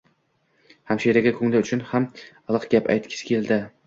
[0.91, 3.61] Hamshiraga ko‘ngli uchun ham iliq gap aytgisi keldi.